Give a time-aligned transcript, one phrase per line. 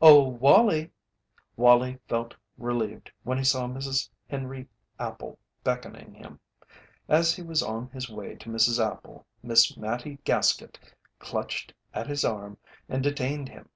[0.00, 0.92] "Oh, Wallie!"
[1.56, 4.08] Wallie felt relieved when he saw Mrs.
[4.30, 4.68] Henry
[5.00, 6.38] Appel beckoning him.
[7.08, 8.78] As he was on his way to Mrs.
[8.78, 10.78] Appel Miss Mattie Gaskett
[11.18, 12.56] clutched at his arm
[12.88, 13.68] and detained him.